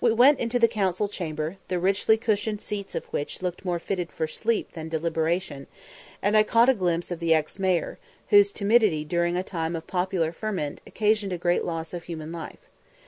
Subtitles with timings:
[0.00, 4.12] We went into the Council Chamber, the richly cushioned seats of which looked more fitted
[4.12, 5.66] for sleep than deliberation;
[6.22, 7.98] and I caught a glimpse of the ex mayor,
[8.28, 12.68] whose timidity during a time of popular ferment occasioned a great loss of human life.